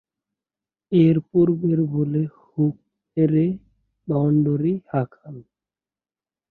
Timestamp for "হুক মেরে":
2.39-3.45